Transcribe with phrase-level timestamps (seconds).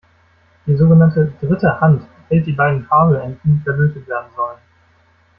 [0.65, 4.57] Die sogenannte Dritte Hand hält die beiden Kabelenden, die verlötet werden sollen.